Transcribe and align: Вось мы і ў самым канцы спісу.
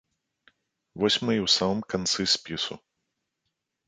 Вось 1.03 1.17
мы 1.25 1.33
і 1.35 1.43
ў 1.47 1.49
самым 1.57 1.81
канцы 1.95 2.21
спісу. 2.33 2.73